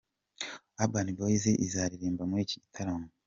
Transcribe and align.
Urban 0.83 1.07
boys 1.17 1.43
izaririmba 1.65 2.23
muri 2.29 2.41
iki 2.45 2.57
gitaramo. 2.63 3.07